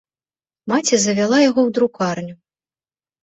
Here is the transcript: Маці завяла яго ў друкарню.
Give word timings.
Маці 0.71 0.95
завяла 1.03 1.37
яго 1.49 1.61
ў 1.67 1.75
друкарню. 1.79 2.35